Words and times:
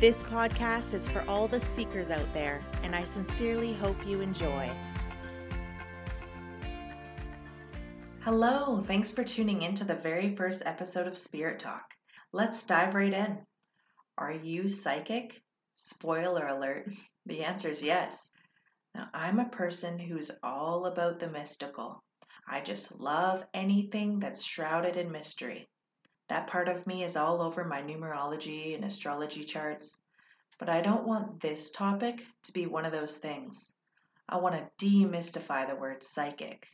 This 0.00 0.22
podcast 0.22 0.94
is 0.94 1.08
for 1.08 1.28
all 1.28 1.48
the 1.48 1.58
seekers 1.58 2.12
out 2.12 2.32
there, 2.32 2.60
and 2.84 2.94
I 2.94 3.00
sincerely 3.00 3.72
hope 3.72 3.96
you 4.06 4.20
enjoy. 4.20 4.70
Hello, 8.20 8.80
thanks 8.80 9.10
for 9.10 9.24
tuning 9.24 9.62
in 9.62 9.74
to 9.74 9.82
the 9.82 9.96
very 9.96 10.36
first 10.36 10.62
episode 10.64 11.08
of 11.08 11.18
Spirit 11.18 11.58
Talk. 11.58 11.82
Let's 12.32 12.62
dive 12.62 12.94
right 12.94 13.12
in. 13.12 13.38
Are 14.16 14.36
you 14.36 14.68
psychic? 14.68 15.42
Spoiler 15.74 16.46
alert, 16.46 16.88
the 17.26 17.42
answer 17.42 17.68
is 17.68 17.82
yes. 17.82 18.28
Now, 18.94 19.08
I'm 19.12 19.40
a 19.40 19.48
person 19.48 19.98
who's 19.98 20.30
all 20.44 20.86
about 20.86 21.18
the 21.18 21.28
mystical. 21.28 22.04
I 22.48 22.60
just 22.60 23.00
love 23.00 23.44
anything 23.52 24.20
that's 24.20 24.44
shrouded 24.44 24.96
in 24.96 25.10
mystery. 25.10 25.68
That 26.28 26.46
part 26.46 26.68
of 26.68 26.86
me 26.86 27.04
is 27.04 27.16
all 27.16 27.40
over 27.40 27.64
my 27.64 27.82
numerology 27.82 28.74
and 28.74 28.84
astrology 28.84 29.44
charts. 29.44 29.98
But 30.58 30.68
I 30.68 30.80
don't 30.80 31.06
want 31.06 31.40
this 31.40 31.70
topic 31.70 32.24
to 32.44 32.52
be 32.52 32.66
one 32.66 32.84
of 32.84 32.92
those 32.92 33.16
things. 33.16 33.72
I 34.28 34.36
want 34.36 34.54
to 34.54 34.86
demystify 34.86 35.66
the 35.66 35.76
word 35.76 36.02
psychic. 36.02 36.68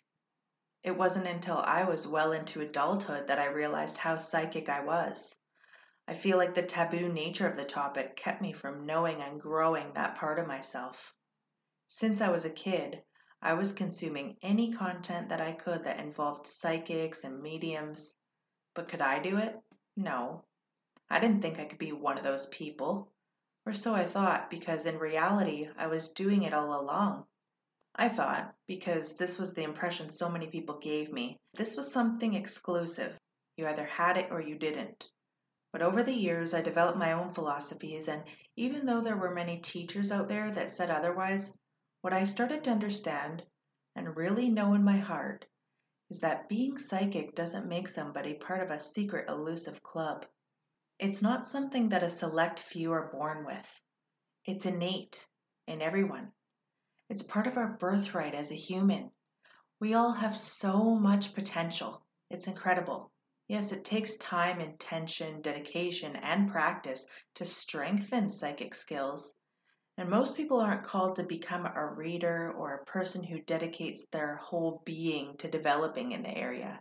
It 0.82 0.98
wasn't 0.98 1.28
until 1.28 1.58
I 1.58 1.84
was 1.84 2.06
well 2.06 2.32
into 2.32 2.60
adulthood 2.60 3.28
that 3.28 3.38
I 3.38 3.47
realized 3.47 3.97
how 3.97 4.19
psychic 4.19 4.69
I 4.69 4.80
was. 4.80 5.36
I 6.06 6.14
feel 6.14 6.36
like 6.36 6.55
the 6.55 6.62
taboo 6.62 7.08
nature 7.08 7.48
of 7.48 7.56
the 7.56 7.64
topic 7.64 8.16
kept 8.16 8.42
me 8.42 8.52
from 8.52 8.84
knowing 8.84 9.22
and 9.22 9.41
growing 9.41 9.92
that 9.94 10.16
part 10.16 10.38
of 10.38 10.47
myself. 10.47 11.14
Since 11.86 12.20
I 12.20 12.28
was 12.28 12.44
a 12.44 12.50
kid, 12.50 13.02
I 13.41 13.55
was 13.55 13.72
consuming 13.72 14.36
any 14.42 14.72
content 14.72 15.28
that 15.28 15.41
I 15.41 15.52
could 15.52 15.84
that 15.84 16.00
involved 16.00 16.47
psychics 16.47 17.25
and 17.25 17.41
mediums. 17.41 18.16
But 18.75 18.89
could 18.89 19.00
I 19.00 19.20
do 19.20 19.39
it? 19.39 19.58
No. 19.97 20.44
I 21.08 21.20
didn't 21.20 21.42
think 21.42 21.58
I 21.58 21.64
could 21.64 21.78
be 21.78 21.92
one 21.92 22.19
of 22.19 22.25
those 22.25 22.47
people. 22.47 23.12
Or 23.66 23.72
so 23.72 23.94
I 23.94 24.05
thought, 24.05 24.50
because 24.50 24.84
in 24.84 24.98
reality 24.98 25.69
I 25.77 25.86
was 25.86 26.08
doing 26.08 26.42
it 26.42 26.53
all 26.53 26.81
along. 26.81 27.27
I 27.94 28.08
thought, 28.08 28.55
because 28.66 29.16
this 29.16 29.39
was 29.39 29.55
the 29.55 29.62
impression 29.62 30.11
so 30.11 30.28
many 30.28 30.48
people 30.48 30.78
gave 30.78 31.12
me, 31.12 31.39
this 31.55 31.77
was 31.77 31.92
something 31.92 32.34
exclusive. 32.34 33.16
You 33.56 33.69
either 33.69 33.86
had 33.86 34.16
it 34.16 34.33
or 34.33 34.41
you 34.41 34.58
didn't. 34.58 35.09
But 35.72 35.83
over 35.83 36.03
the 36.03 36.12
years, 36.12 36.55
I 36.55 36.61
developed 36.61 36.98
my 36.98 37.12
own 37.12 37.33
philosophies, 37.33 38.09
and 38.09 38.25
even 38.56 38.86
though 38.86 39.00
there 39.00 39.16
were 39.16 39.34
many 39.34 39.59
teachers 39.59 40.11
out 40.11 40.28
there 40.28 40.50
that 40.50 40.70
said 40.70 40.91
otherwise, 40.91 41.53
what 42.00 42.12
I 42.12 42.25
started 42.25 42.64
to 42.64 42.70
understand 42.70 43.44
and 43.94 44.16
really 44.16 44.48
know 44.48 44.75
in 44.75 44.83
my 44.83 44.97
heart 44.97 45.47
is 46.10 46.20
that 46.20 46.48
being 46.48 46.78
psychic 46.78 47.34
doesn't 47.34 47.69
make 47.69 47.88
somebody 47.88 48.34
part 48.34 48.62
of 48.62 48.70
a 48.70 48.78
secret 48.78 49.28
elusive 49.28 49.83
club. 49.83 50.27
It's 50.98 51.22
not 51.22 51.47
something 51.47 51.88
that 51.88 52.02
a 52.02 52.08
select 52.08 52.60
few 52.60 52.92
are 52.92 53.10
born 53.10 53.44
with. 53.44 53.80
It's 54.44 54.66
innate 54.66 55.27
in 55.66 55.82
everyone. 55.82 56.32
It's 57.09 57.22
part 57.22 57.47
of 57.47 57.56
our 57.56 57.76
birthright 57.78 58.34
as 58.34 58.50
a 58.50 58.56
human. 58.56 59.10
We 59.81 59.94
all 59.94 60.12
have 60.12 60.37
so 60.37 60.94
much 60.94 61.34
potential. 61.34 62.04
It's 62.31 62.47
incredible. 62.47 63.10
Yes, 63.48 63.72
it 63.72 63.84
takes 63.84 64.16
time, 64.16 64.60
intention, 64.60 65.42
dedication, 65.42 66.16
and 66.16 66.50
practice 66.50 67.06
to 67.34 67.44
strengthen 67.44 68.31
psychic 68.31 68.75
skills, 68.75 69.34
and 69.97 70.09
most 70.09 70.37
people 70.37 70.60
aren't 70.60 70.84
called 70.84 71.16
to 71.16 71.22
become 71.22 71.66
a 71.66 71.87
reader 71.87 72.53
or 72.53 72.75
a 72.75 72.84
person 72.84 73.22
who 73.22 73.41
dedicates 73.41 74.06
their 74.06 74.37
whole 74.37 74.82
being 74.84 75.37
to 75.38 75.49
developing 75.49 76.12
in 76.12 76.22
the 76.22 76.37
area. 76.37 76.81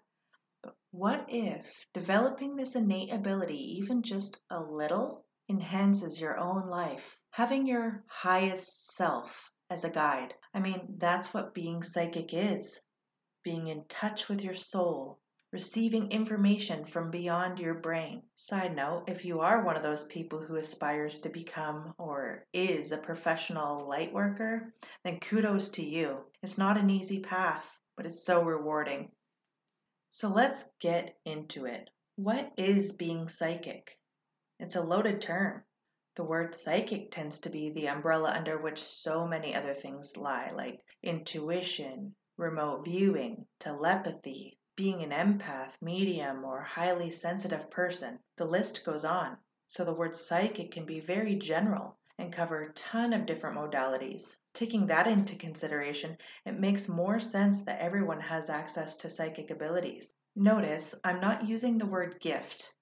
But 0.63 0.75
what 0.91 1.25
if 1.27 1.85
developing 1.93 2.55
this 2.55 2.75
innate 2.75 3.13
ability, 3.13 3.77
even 3.77 4.01
just 4.01 4.39
a 4.49 4.59
little, 4.59 5.25
enhances 5.49 6.19
your 6.19 6.37
own 6.37 6.67
life? 6.67 7.17
Having 7.31 7.67
your 7.67 8.03
highest 8.07 8.95
self 8.95 9.51
as 9.69 9.83
a 9.83 9.89
guide. 9.89 10.33
I 10.53 10.59
mean, 10.59 10.95
that's 10.97 11.33
what 11.33 11.53
being 11.53 11.83
psychic 11.83 12.33
is 12.33 12.79
being 13.43 13.67
in 13.67 13.83
touch 13.89 14.29
with 14.29 14.41
your 14.41 14.53
soul, 14.53 15.19
receiving 15.53 16.11
information 16.11 16.83
from 16.83 17.11
beyond 17.11 17.59
your 17.59 17.75
brain. 17.75 18.23
Side 18.33 18.75
note 18.75 19.03
if 19.05 19.23
you 19.23 19.39
are 19.41 19.63
one 19.63 19.77
of 19.77 19.83
those 19.83 20.05
people 20.05 20.39
who 20.39 20.55
aspires 20.55 21.19
to 21.19 21.29
become 21.29 21.93
or 21.99 22.47
is 22.53 22.91
a 22.91 22.97
professional 22.97 23.87
light 23.87 24.11
worker, 24.11 24.73
then 25.03 25.19
kudos 25.19 25.69
to 25.69 25.85
you. 25.85 26.17
It's 26.41 26.57
not 26.57 26.79
an 26.79 26.89
easy 26.89 27.19
path, 27.19 27.79
but 27.95 28.07
it's 28.07 28.25
so 28.25 28.41
rewarding. 28.41 29.11
So 30.09 30.29
let's 30.29 30.65
get 30.79 31.19
into 31.23 31.67
it. 31.67 31.87
What 32.15 32.51
is 32.57 32.93
being 32.93 33.27
psychic? 33.27 33.99
It's 34.59 34.75
a 34.75 34.81
loaded 34.81 35.21
term. 35.21 35.63
The 36.15 36.23
word 36.23 36.55
psychic 36.55 37.11
tends 37.11 37.37
to 37.41 37.51
be 37.51 37.69
the 37.69 37.89
umbrella 37.89 38.31
under 38.31 38.57
which 38.57 38.81
so 38.81 39.27
many 39.27 39.53
other 39.53 39.75
things 39.75 40.17
lie, 40.17 40.49
like 40.55 40.79
intuition, 41.03 42.15
remote 42.37 42.85
viewing, 42.85 43.45
telepathy, 43.59 44.57
being 44.75 45.03
an 45.03 45.11
empath, 45.11 45.73
medium, 45.81 46.43
or 46.43 46.61
highly 46.61 47.09
sensitive 47.09 47.69
person. 47.69 48.19
The 48.37 48.45
list 48.45 48.83
goes 48.85 49.05
on. 49.05 49.37
So 49.67 49.85
the 49.85 49.93
word 49.93 50.15
psychic 50.15 50.71
can 50.71 50.85
be 50.85 50.99
very 50.99 51.35
general 51.35 51.97
and 52.17 52.31
cover 52.31 52.61
a 52.63 52.73
ton 52.73 53.13
of 53.13 53.25
different 53.25 53.57
modalities. 53.57 54.35
Taking 54.53 54.87
that 54.87 55.07
into 55.07 55.35
consideration, 55.35 56.17
it 56.45 56.59
makes 56.59 56.87
more 56.87 57.19
sense 57.19 57.65
that 57.65 57.79
everyone 57.79 58.21
has 58.21 58.49
access 58.49 58.95
to 58.97 59.09
psychic 59.09 59.51
abilities. 59.51 60.13
Notice 60.35 60.95
I'm 61.03 61.19
not 61.19 61.47
using 61.47 61.77
the 61.77 61.85
word 61.85 62.19
gift. 62.19 62.73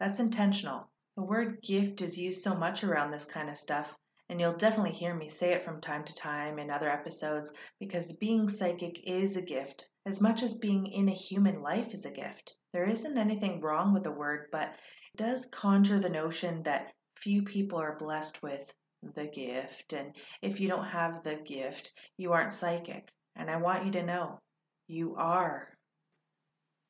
That's 0.00 0.20
intentional. 0.20 0.90
The 1.16 1.24
word 1.24 1.62
gift 1.62 2.00
is 2.00 2.18
used 2.18 2.42
so 2.42 2.54
much 2.54 2.84
around 2.84 3.10
this 3.10 3.24
kind 3.24 3.48
of 3.48 3.56
stuff 3.56 3.96
and 4.28 4.40
you'll 4.40 4.56
definitely 4.56 4.92
hear 4.92 5.14
me 5.14 5.28
say 5.28 5.52
it 5.52 5.64
from 5.64 5.80
time 5.80 6.04
to 6.04 6.14
time 6.14 6.58
in 6.58 6.70
other 6.70 6.90
episodes 6.90 7.52
because 7.80 8.12
being 8.12 8.48
psychic 8.48 9.00
is 9.08 9.36
a 9.36 9.42
gift, 9.42 9.88
as 10.04 10.20
much 10.20 10.42
as 10.42 10.54
being 10.54 10.86
in 10.86 11.08
a 11.08 11.12
human 11.12 11.62
life 11.62 11.94
is 11.94 12.04
a 12.04 12.10
gift. 12.10 12.54
There 12.72 12.88
isn't 12.88 13.16
anything 13.16 13.60
wrong 13.60 13.94
with 13.94 14.04
the 14.04 14.10
word, 14.10 14.48
but 14.52 14.68
it 14.68 15.16
does 15.16 15.46
conjure 15.46 15.98
the 15.98 16.08
notion 16.08 16.62
that 16.64 16.92
few 17.16 17.42
people 17.42 17.78
are 17.78 17.96
blessed 17.96 18.42
with 18.42 18.72
the 19.14 19.26
gift, 19.26 19.92
and 19.92 20.14
if 20.42 20.60
you 20.60 20.68
don't 20.68 20.84
have 20.84 21.22
the 21.22 21.36
gift, 21.36 21.92
you 22.16 22.32
aren't 22.32 22.52
psychic. 22.52 23.10
And 23.36 23.50
I 23.50 23.56
want 23.56 23.86
you 23.86 23.92
to 23.92 24.02
know 24.02 24.40
you 24.88 25.14
are. 25.16 25.72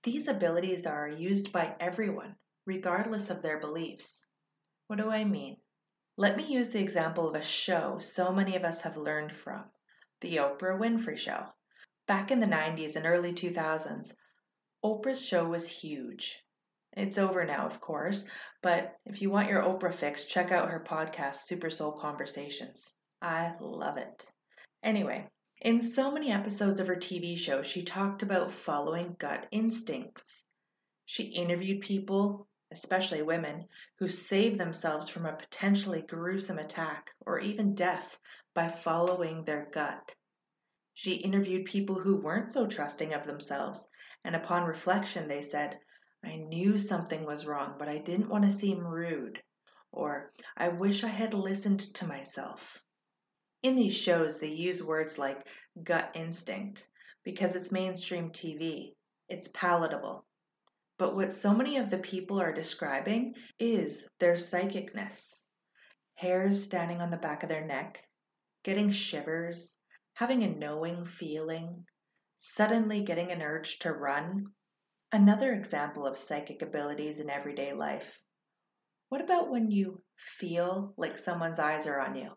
These 0.03 0.29
abilities 0.29 0.87
are 0.87 1.09
used 1.09 1.53
by 1.53 1.77
everyone, 1.79 2.35
regardless 2.67 3.31
of 3.31 3.43
their 3.43 3.61
beliefs. 3.61 4.25
What 4.87 4.99
do 4.99 5.11
I 5.11 5.25
mean? 5.25 5.59
Let 6.21 6.37
me 6.37 6.43
use 6.43 6.71
the 6.71 6.81
example 6.81 7.29
of 7.29 7.37
a 7.37 7.41
show 7.41 8.01
so 8.01 8.33
many 8.33 8.57
of 8.57 8.65
us 8.65 8.81
have 8.81 8.97
learned 8.97 9.31
from 9.31 9.63
the 10.21 10.39
Oprah 10.39 10.77
Winfrey 10.77 11.17
Show. 11.17 11.47
Back 12.09 12.33
in 12.33 12.41
the 12.41 12.47
90s 12.49 12.97
and 12.97 13.07
early 13.07 13.33
2000s, 13.33 14.13
Oprah's 14.85 15.25
show 15.25 15.47
was 15.47 15.69
huge. 15.69 16.43
It's 16.97 17.19
over 17.19 17.45
now, 17.45 17.67
of 17.67 17.81
course, 17.81 18.25
but 18.63 18.97
if 19.07 19.23
you 19.23 19.31
want 19.31 19.49
your 19.49 19.63
Oprah 19.63 19.95
fix, 19.95 20.25
check 20.25 20.51
out 20.51 20.71
her 20.71 20.81
podcast, 20.81 21.43
Super 21.43 21.71
Soul 21.71 21.93
Conversations. 21.93 22.95
I 23.23 23.55
love 23.61 23.97
it. 23.97 24.27
Anyway, 24.83 25.29
in 25.61 25.79
so 25.79 26.11
many 26.11 26.33
episodes 26.33 26.81
of 26.81 26.89
her 26.89 26.97
TV 26.97 27.39
show, 27.39 27.63
she 27.63 27.85
talked 27.85 28.25
about 28.25 28.53
following 28.53 29.15
gut 29.21 29.47
instincts. 29.53 30.47
She 31.05 31.27
interviewed 31.27 31.81
people 31.81 32.49
especially 32.71 33.23
women, 33.23 33.67
who 33.99 34.09
save 34.09 34.59
themselves 34.59 35.09
from 35.09 35.27
a 35.27 35.37
potentially 35.37 36.03
gruesome 36.03 36.59
attack 36.59 37.11
or 37.25 37.39
even 37.39 37.75
death 37.75 38.19
by 38.55 38.69
following 38.69 39.45
their 39.45 39.69
gut. 39.73 40.15
She 40.95 41.15
interviewed 41.15 41.65
people 41.65 42.01
who 42.01 42.17
weren't 42.17 42.51
so 42.51 42.67
trusting 42.67 43.15
of 43.15 43.25
themselves, 43.25 43.89
and 44.25 44.35
upon 44.35 44.65
reflection, 44.65 45.29
they 45.29 45.43
said, 45.43 45.79
I 46.25 46.37
knew 46.37 46.77
something 46.77 47.25
was 47.25 47.47
wrong, 47.47 47.77
but 47.79 47.89
I 47.89 47.99
didn't 47.99 48.29
want 48.29 48.45
to 48.45 48.51
seem 48.51 48.85
rude, 48.85 49.41
or 49.93 50.33
I 50.57 50.69
wish 50.69 51.05
I 51.05 51.09
had 51.09 51.35
listened 51.35 51.81
to 51.95 52.07
myself. 52.07 52.83
In 53.63 53.77
these 53.77 53.97
shows, 53.97 54.39
they 54.39 54.49
use 54.49 54.83
words 54.83 55.19
like 55.19 55.47
gut 55.83 56.11
instinct 56.15 56.89
because 57.25 57.55
it's 57.57 57.73
mainstream 57.73 58.31
TV, 58.31 58.95
it's 59.29 59.49
palatable, 59.49 60.27
but 60.99 61.15
what 61.15 61.31
so 61.31 61.55
many 61.55 61.77
of 61.77 61.91
the 61.91 61.99
people 61.99 62.41
are 62.41 62.53
describing 62.53 63.33
is 63.61 64.09
their 64.19 64.35
psychicness. 64.35 65.33
Hairs 66.17 66.65
standing 66.65 67.01
on 67.01 67.11
the 67.11 67.17
back 67.17 67.45
of 67.45 67.49
their 67.49 67.65
neck, 67.65 68.05
getting 68.65 68.91
shivers, 68.91 69.77
having 70.15 70.43
a 70.43 70.49
knowing 70.49 71.05
feeling, 71.05 71.87
suddenly 72.37 73.05
getting 73.05 73.31
an 73.31 73.43
urge 73.43 73.79
to 73.79 73.93
run. 73.93 74.47
Another 75.13 75.55
example 75.55 76.05
of 76.05 76.19
psychic 76.19 76.63
abilities 76.63 77.21
in 77.21 77.31
everyday 77.31 77.73
life. 77.73 78.21
What 79.09 79.21
about 79.21 79.51
when 79.51 79.71
you 79.71 80.03
feel 80.17 80.95
like 80.97 81.17
someone's 81.17 81.61
eyes 81.61 81.87
are 81.87 82.01
on 82.01 82.17
you? 82.17 82.33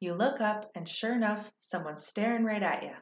You 0.00 0.14
look 0.14 0.40
up, 0.40 0.70
and 0.74 0.86
sure 0.86 1.14
enough, 1.14 1.50
someone's 1.58 2.06
staring 2.06 2.44
right 2.44 2.62
at 2.62 2.82
you. 2.82 2.92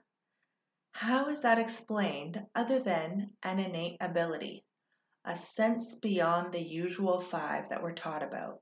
How 0.93 1.29
is 1.29 1.41
that 1.41 1.59
explained 1.59 2.41
other 2.55 2.79
than 2.79 3.31
an 3.43 3.59
innate 3.59 3.97
ability, 4.01 4.65
a 5.31 5.37
sense 5.37 5.95
beyond 5.95 6.53
the 6.53 6.61
usual 6.61 7.21
five 7.21 7.69
that 7.69 7.85
we're 7.85 7.93
taught 7.93 8.25
about? 8.25 8.61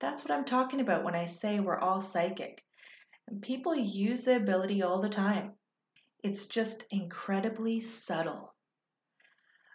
That's 0.00 0.24
what 0.24 0.32
I'm 0.36 0.44
talking 0.44 0.80
about 0.80 1.04
when 1.04 1.14
I 1.14 1.26
say 1.26 1.60
we're 1.60 1.78
all 1.78 2.00
psychic. 2.00 2.64
And 3.28 3.40
people 3.40 3.72
use 3.72 4.24
the 4.24 4.34
ability 4.34 4.82
all 4.82 5.00
the 5.00 5.08
time. 5.08 5.52
It's 6.24 6.46
just 6.46 6.82
incredibly 6.90 7.78
subtle. 7.78 8.52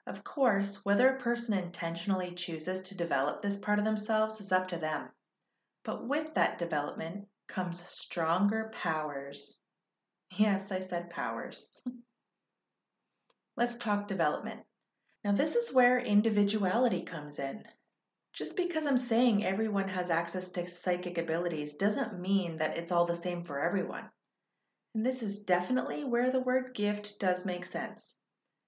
Of 0.06 0.26
course, 0.26 0.84
whether 0.84 1.08
a 1.08 1.22
person 1.22 1.54
intentionally 1.54 2.36
chooses 2.36 2.82
to 2.82 2.98
develop 2.98 3.42
this 3.42 3.58
part 3.58 3.80
of 3.80 3.86
themselves 3.86 4.42
is 4.42 4.52
up 4.52 4.68
to 4.70 4.78
them. 4.78 5.08
But 5.86 6.10
with 6.10 6.34
that 6.34 6.58
development 6.58 7.26
comes 7.48 7.86
stronger 7.86 8.70
powers. 8.74 9.62
Yes, 10.32 10.74
I 10.74 10.82
said 10.82 11.10
powers. 11.10 11.70
Let's 13.56 13.78
talk 13.78 14.10
development. 14.10 14.60
Now, 15.24 15.34
this 15.34 15.56
is 15.56 15.74
where 15.74 16.00
individuality 16.00 17.02
comes 17.02 17.40
in. 17.40 17.64
Just 18.34 18.56
because 18.56 18.86
I'm 18.86 18.98
saying 18.98 19.44
everyone 19.44 19.90
has 19.90 20.10
access 20.10 20.50
to 20.52 20.66
psychic 20.66 21.18
abilities 21.18 21.74
doesn't 21.74 22.20
mean 22.20 22.56
that 22.58 22.78
it's 22.78 22.92
all 22.92 23.06
the 23.06 23.16
same 23.16 23.44
for 23.44 23.60
everyone. 23.60 24.10
And 24.96 25.06
this 25.06 25.22
is 25.22 25.40
definitely 25.40 26.04
where 26.04 26.32
the 26.32 26.40
word 26.40 26.74
gift 26.74 27.20
does 27.20 27.46
make 27.46 27.66
sense. 27.66 28.18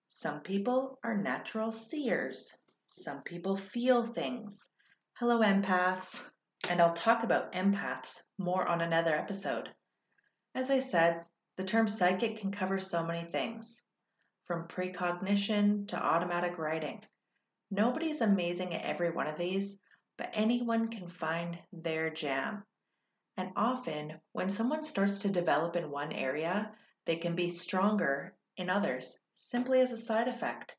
Some 0.07 0.42
people 0.42 1.00
are 1.03 1.15
natural 1.15 1.71
seers. 1.71 2.51
Some 2.86 3.21
people 3.24 3.56
feel 3.56 4.03
things. 4.03 4.68
Hello, 5.13 5.39
empaths. 5.39 6.21
And 6.69 6.81
I'll 6.81 6.94
talk 6.94 7.24
about 7.24 7.53
empaths 7.53 8.21
more 8.38 8.68
on 8.68 8.81
another 8.81 9.15
episode. 9.15 9.69
As 10.53 10.69
I 10.69 10.80
said, 10.80 11.24
the 11.56 11.63
term 11.63 11.88
psychic 11.88 12.38
can 12.38 12.51
cover 12.51 12.77
so 12.77 13.06
many 13.06 13.27
things, 13.30 13.81
from 14.51 14.68
precognition 14.68 15.88
to 15.88 15.95
automatic 15.95 16.57
writing. 16.57 17.01
Nobody's 17.69 18.19
amazing 18.19 18.74
at 18.74 18.83
every 18.83 19.09
one 19.09 19.27
of 19.27 19.38
these, 19.38 19.80
but 20.18 20.30
anyone 20.33 20.89
can 20.89 21.07
find 21.07 21.57
their 21.71 22.09
jam. 22.09 22.65
And 23.38 23.53
often, 23.56 24.19
when 24.33 24.50
someone 24.50 24.83
starts 24.83 25.19
to 25.19 25.30
develop 25.30 25.77
in 25.77 25.89
one 25.89 26.12
area, 26.12 26.74
they 27.06 27.15
can 27.15 27.33
be 27.33 27.48
stronger 27.48 28.36
in 28.57 28.69
others 28.69 29.18
simply 29.36 29.80
as 29.80 29.94
a 29.94 29.98
side 29.98 30.27
effect. 30.27 30.75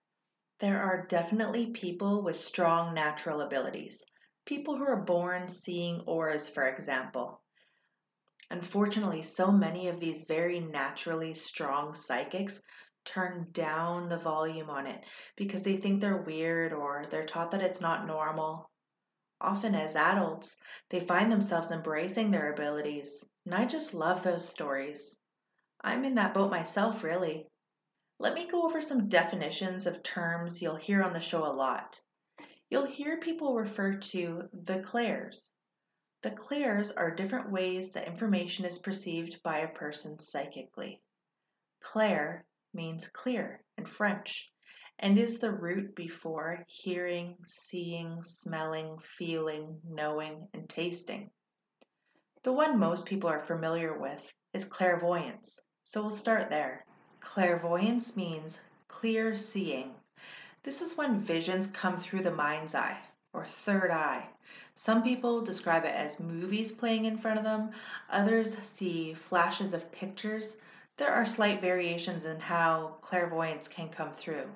There 0.59 0.83
are 0.83 1.07
definitely 1.07 1.71
people 1.71 2.23
with 2.23 2.37
strong 2.37 2.93
natural 2.93 3.41
abilities, 3.41 4.05
people 4.45 4.77
who 4.77 4.85
are 4.85 5.01
born 5.01 5.49
seeing 5.49 6.03
auras, 6.03 6.47
for 6.47 6.69
example. 6.69 7.41
Unfortunately, 8.51 9.23
so 9.23 9.51
many 9.51 9.89
of 9.89 9.99
these 9.99 10.25
very 10.25 10.61
naturally 10.61 11.33
strong 11.33 11.95
psychics 11.95 12.61
turn 13.05 13.49
down 13.53 14.09
the 14.09 14.17
volume 14.17 14.71
on 14.71 14.87
it 14.87 15.03
because 15.37 15.63
they 15.63 15.77
think 15.77 16.01
they're 16.01 16.17
weird 16.17 16.73
or 16.73 17.05
they're 17.11 17.27
taught 17.27 17.51
that 17.51 17.63
it's 17.63 17.81
not 17.81 18.07
normal. 18.07 18.71
Often, 19.41 19.75
as 19.75 19.97
adults, 19.97 20.57
they 20.91 21.01
find 21.01 21.31
themselves 21.31 21.71
embracing 21.71 22.31
their 22.31 22.53
abilities, 22.53 23.25
and 23.45 23.55
I 23.55 23.65
just 23.65 23.93
love 23.93 24.23
those 24.23 24.49
stories. 24.49 25.19
I'm 25.81 26.05
in 26.05 26.15
that 26.15 26.33
boat 26.33 26.51
myself, 26.51 27.03
really. 27.03 27.49
Let 28.19 28.35
me 28.35 28.47
go 28.47 28.63
over 28.63 28.81
some 28.81 29.09
definitions 29.09 29.87
of 29.87 30.03
terms 30.05 30.63
you'll 30.63 30.77
hear 30.77 31.03
on 31.03 31.13
the 31.13 31.21
show 31.21 31.45
a 31.45 31.51
lot. 31.51 32.01
You'll 32.71 32.87
hear 32.87 33.19
people 33.19 33.57
refer 33.57 33.95
to 33.95 34.49
the 34.53 34.81
clairs. 34.81 35.51
The 36.23 36.31
clairs 36.31 36.93
are 36.93 37.11
different 37.11 37.51
ways 37.51 37.91
that 37.93 38.07
information 38.07 38.65
is 38.65 38.79
perceived 38.79 39.43
by 39.43 39.59
a 39.59 39.69
person 39.69 40.21
psychically. 40.21 41.03
Clair 41.81 42.47
means 42.75 43.09
clear 43.09 43.63
in 43.79 43.87
French 43.87 44.51
and 44.99 45.19
is 45.19 45.39
the 45.39 45.51
root 45.51 45.95
before 45.97 46.65
hearing, 46.69 47.37
seeing, 47.45 48.23
smelling, 48.23 48.99
feeling, 49.03 49.81
knowing, 49.89 50.47
and 50.55 50.69
tasting. 50.69 51.31
The 52.45 52.53
one 52.53 52.79
most 52.79 53.07
people 53.07 53.29
are 53.29 53.41
familiar 53.41 53.99
with 53.99 54.33
is 54.53 54.65
clairvoyance, 54.65 55.61
so 55.85 56.03
we'll 56.03 56.11
start 56.11 56.51
there. 56.51 56.85
Clairvoyance 57.21 58.17
means 58.17 58.59
clear 58.89 59.37
seeing. 59.37 59.95
This 60.63 60.83
is 60.83 60.97
when 60.97 61.21
visions 61.21 61.67
come 61.69 61.97
through 61.97 62.23
the 62.23 62.31
mind's 62.31 62.75
eye 62.75 62.99
or 63.33 63.47
third 63.47 63.91
eye. 63.91 64.29
Some 64.75 65.03
people 65.03 65.41
describe 65.41 65.85
it 65.85 65.95
as 65.95 66.21
movies 66.21 66.71
playing 66.71 67.07
in 67.07 67.17
front 67.17 67.39
of 67.39 67.45
them, 67.45 67.71
others 68.11 68.57
see 68.59 69.15
flashes 69.15 69.75
of 69.75 69.91
pictures. 69.91 70.57
There 71.03 71.13
are 71.13 71.27
slight 71.27 71.61
variations 71.61 72.25
in 72.27 72.39
how 72.39 72.99
clairvoyance 73.01 73.67
can 73.67 73.89
come 73.89 74.13
through. 74.13 74.49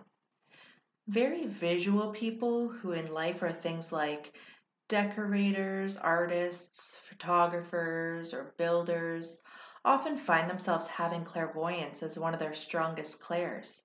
Very 1.08 1.44
visual 1.44 2.12
people 2.12 2.68
who 2.68 2.92
in 2.92 3.12
life 3.12 3.42
are 3.42 3.52
things 3.52 3.90
like 3.90 4.38
decorators, 4.86 5.96
artists, 5.96 6.94
photographers, 7.02 8.32
or 8.32 8.54
builders 8.58 9.38
often 9.84 10.16
find 10.16 10.48
themselves 10.48 10.86
having 10.86 11.24
clairvoyance 11.24 12.00
as 12.04 12.16
one 12.16 12.32
of 12.32 12.38
their 12.38 12.54
strongest 12.54 13.20
clairs. 13.20 13.82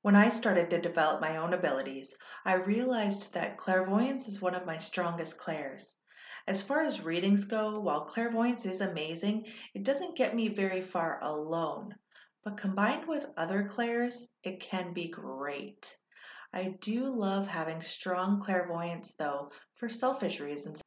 When 0.00 0.16
I 0.16 0.30
started 0.30 0.70
to 0.70 0.80
develop 0.80 1.20
my 1.20 1.36
own 1.36 1.52
abilities, 1.52 2.14
I 2.46 2.54
realized 2.54 3.34
that 3.34 3.58
clairvoyance 3.58 4.26
is 4.26 4.40
one 4.40 4.54
of 4.54 4.64
my 4.64 4.78
strongest 4.78 5.38
clairs. 5.38 5.97
As 6.48 6.62
far 6.62 6.80
as 6.80 7.02
readings 7.02 7.44
go, 7.44 7.78
while 7.78 8.06
clairvoyance 8.06 8.64
is 8.64 8.80
amazing, 8.80 9.44
it 9.74 9.82
doesn't 9.82 10.16
get 10.16 10.34
me 10.34 10.48
very 10.48 10.80
far 10.80 11.22
alone. 11.22 11.94
But 12.42 12.56
combined 12.56 13.06
with 13.06 13.26
other 13.36 13.68
clairs, 13.68 14.30
it 14.42 14.58
can 14.58 14.94
be 14.94 15.08
great. 15.08 15.98
I 16.54 16.78
do 16.80 17.04
love 17.14 17.48
having 17.48 17.82
strong 17.82 18.40
clairvoyance, 18.40 19.12
though, 19.12 19.52
for 19.74 19.90
selfish 19.90 20.40
reasons. 20.40 20.80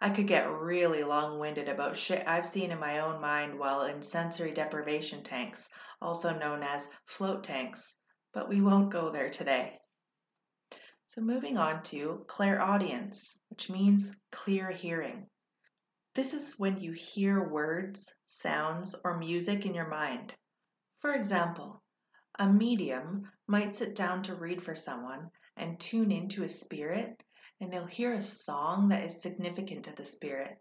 I 0.00 0.10
could 0.10 0.28
get 0.28 0.48
really 0.48 1.02
long 1.02 1.40
winded 1.40 1.68
about 1.68 1.96
shit 1.96 2.22
I've 2.28 2.46
seen 2.46 2.70
in 2.70 2.78
my 2.78 3.00
own 3.00 3.20
mind 3.20 3.58
while 3.58 3.82
in 3.82 4.00
sensory 4.00 4.52
deprivation 4.52 5.24
tanks, 5.24 5.68
also 6.00 6.38
known 6.38 6.62
as 6.62 6.88
float 7.04 7.42
tanks, 7.42 7.94
but 8.32 8.48
we 8.48 8.60
won't 8.60 8.92
go 8.92 9.10
there 9.10 9.28
today. 9.28 9.80
So, 11.08 11.22
moving 11.22 11.56
on 11.56 11.82
to 11.84 12.24
clairaudience, 12.28 13.38
which 13.48 13.70
means 13.70 14.12
clear 14.30 14.70
hearing. 14.70 15.26
This 16.14 16.34
is 16.34 16.58
when 16.58 16.76
you 16.76 16.92
hear 16.92 17.48
words, 17.48 18.14
sounds, 18.26 18.94
or 19.04 19.16
music 19.16 19.64
in 19.64 19.72
your 19.72 19.88
mind. 19.88 20.34
For 21.00 21.14
example, 21.14 21.82
a 22.38 22.46
medium 22.46 23.30
might 23.46 23.74
sit 23.74 23.94
down 23.94 24.22
to 24.24 24.34
read 24.34 24.62
for 24.62 24.76
someone 24.76 25.30
and 25.56 25.80
tune 25.80 26.12
into 26.12 26.44
a 26.44 26.48
spirit 26.48 27.24
and 27.58 27.72
they'll 27.72 27.86
hear 27.86 28.12
a 28.12 28.20
song 28.20 28.88
that 28.88 29.02
is 29.02 29.22
significant 29.22 29.86
to 29.86 29.96
the 29.96 30.04
spirit, 30.04 30.60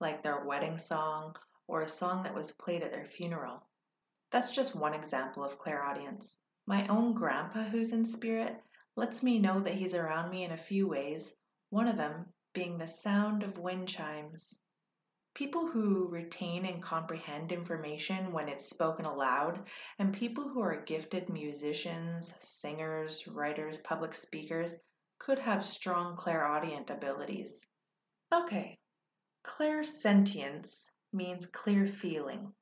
like 0.00 0.22
their 0.22 0.44
wedding 0.44 0.76
song 0.76 1.36
or 1.68 1.82
a 1.82 1.88
song 1.88 2.24
that 2.24 2.34
was 2.34 2.50
played 2.50 2.82
at 2.82 2.90
their 2.90 3.06
funeral. 3.06 3.64
That's 4.32 4.50
just 4.50 4.74
one 4.74 4.92
example 4.92 5.44
of 5.44 5.58
clairaudience. 5.58 6.40
My 6.66 6.84
own 6.88 7.14
grandpa, 7.14 7.62
who's 7.62 7.92
in 7.92 8.04
spirit, 8.04 8.60
lets 8.96 9.22
me 9.22 9.38
know 9.38 9.60
that 9.60 9.74
he's 9.74 9.94
around 9.94 10.30
me 10.30 10.44
in 10.44 10.52
a 10.52 10.56
few 10.56 10.86
ways, 10.86 11.34
one 11.70 11.88
of 11.88 11.96
them 11.96 12.32
being 12.52 12.78
the 12.78 12.86
sound 12.86 13.42
of 13.42 13.58
wind 13.58 13.88
chimes. 13.88 14.56
People 15.34 15.66
who 15.66 16.06
retain 16.06 16.64
and 16.64 16.80
comprehend 16.80 17.50
information 17.50 18.32
when 18.32 18.48
it's 18.48 18.64
spoken 18.64 19.04
aloud, 19.04 19.68
and 19.98 20.14
people 20.14 20.48
who 20.48 20.60
are 20.60 20.84
gifted 20.84 21.28
musicians, 21.28 22.32
singers, 22.40 23.26
writers, 23.26 23.78
public 23.78 24.14
speakers, 24.14 24.76
could 25.18 25.40
have 25.40 25.66
strong 25.66 26.16
clairaudient 26.16 26.90
abilities. 26.90 27.66
Okay, 28.32 28.78
clairsentience 29.44 30.86
means 31.12 31.46
clear 31.46 31.86
feeling. 31.86 32.52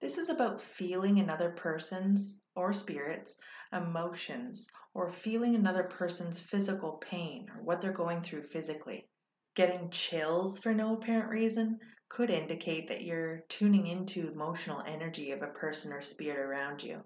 This 0.00 0.18
is 0.18 0.28
about 0.28 0.60
feeling 0.60 1.18
another 1.18 1.50
person's 1.50 2.40
or 2.54 2.72
spirit's 2.72 3.38
emotions 3.72 4.66
or 4.94 5.10
feeling 5.10 5.54
another 5.54 5.84
person's 5.84 6.38
physical 6.38 6.92
pain 6.92 7.48
or 7.54 7.62
what 7.62 7.80
they're 7.80 7.92
going 7.92 8.22
through 8.22 8.42
physically. 8.42 9.08
Getting 9.54 9.90
chills 9.90 10.58
for 10.58 10.74
no 10.74 10.94
apparent 10.94 11.30
reason 11.30 11.78
could 12.08 12.30
indicate 12.30 12.88
that 12.88 13.02
you're 13.02 13.44
tuning 13.48 13.86
into 13.86 14.28
emotional 14.28 14.82
energy 14.86 15.30
of 15.30 15.42
a 15.42 15.48
person 15.48 15.92
or 15.92 16.02
spirit 16.02 16.40
around 16.40 16.82
you. 16.82 17.04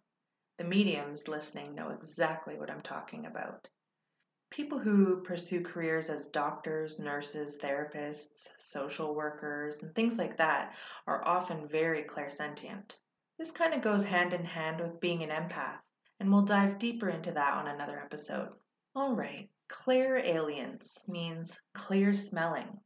The 0.56 0.64
mediums 0.64 1.28
listening 1.28 1.74
know 1.74 1.90
exactly 1.90 2.56
what 2.56 2.70
I'm 2.70 2.82
talking 2.82 3.26
about. 3.26 3.68
People 4.50 4.78
who 4.78 5.20
pursue 5.22 5.62
careers 5.62 6.08
as 6.08 6.28
doctors, 6.28 6.98
nurses, 6.98 7.58
therapists, 7.58 8.46
social 8.58 9.14
workers, 9.14 9.82
and 9.82 9.94
things 9.94 10.16
like 10.16 10.36
that 10.36 10.74
are 11.06 11.26
often 11.26 11.68
very 11.68 12.04
clairsentient. 12.04 12.96
This 13.36 13.50
kind 13.50 13.74
of 13.74 13.82
goes 13.82 14.04
hand 14.04 14.32
in 14.32 14.44
hand 14.44 14.80
with 14.80 15.00
being 15.00 15.22
an 15.24 15.30
empath, 15.30 15.80
and 16.20 16.30
we'll 16.30 16.42
dive 16.42 16.78
deeper 16.78 17.08
into 17.08 17.32
that 17.32 17.54
on 17.54 17.66
another 17.66 18.00
episode. 18.00 18.50
All 18.94 19.14
right, 19.14 19.48
clairalience 19.68 21.08
means 21.08 21.58
clear 21.74 22.14
smelling. 22.14 22.78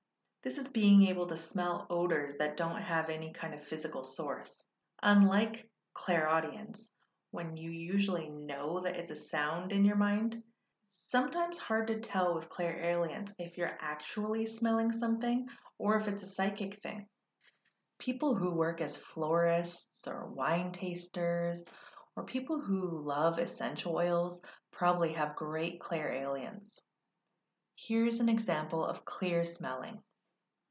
This 0.43 0.57
is 0.57 0.69
being 0.69 1.03
able 1.03 1.27
to 1.27 1.37
smell 1.37 1.87
odors 1.91 2.37
that 2.37 2.57
don't 2.57 2.81
have 2.81 3.11
any 3.11 3.33
kind 3.33 3.55
of 3.55 3.63
physical 3.63 4.05
source. 4.05 4.63
Unlike 5.03 5.69
clairaudience, 5.95 6.89
when 7.31 7.57
you 7.57 7.71
usually 7.71 8.31
know 8.31 8.81
that 8.81 8.97
it's 8.97 9.11
a 9.11 9.17
sound 9.17 9.73
in 9.73 9.85
your 9.85 9.97
mind, 9.97 10.43
sometimes 10.89 11.59
hard 11.59 11.89
to 11.89 12.01
tell 12.01 12.35
with 12.35 12.49
clairalience 12.49 13.33
if 13.39 13.59
you're 13.59 13.77
actually 13.81 14.47
smelling 14.47 14.91
something 14.91 15.47
or 15.79 15.97
if 15.97 16.09
it's 16.09 16.23
a 16.23 16.27
psychic 16.27 16.81
thing. 16.83 17.07
People 17.99 18.35
who 18.35 18.55
work 18.55 18.81
as 18.81 18.97
florists 18.97 20.07
or 20.09 20.29
wine 20.29 20.73
tasters 20.73 21.65
or 22.19 22.25
people 22.25 22.59
who 22.59 23.01
love 23.07 23.39
essential 23.39 23.95
oils 23.95 24.41
probably 24.73 25.13
have 25.13 25.37
great 25.37 25.79
clairalience. 25.79 26.81
Here's 27.77 28.19
an 28.19 28.29
example 28.29 28.85
of 28.85 29.05
clear 29.05 29.45
smelling. 29.45 30.01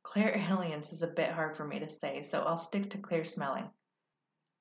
Clairalience 0.06 0.92
is 0.92 1.04
a 1.04 1.08
bit 1.16 1.32
hard 1.32 1.56
for 1.56 1.66
me 1.66 1.80
to 1.80 1.88
say, 1.88 2.22
so 2.22 2.44
I'll 2.44 2.58
stick 2.58 2.90
to 2.90 2.98
clear 2.98 3.24
smelling. 3.24 3.70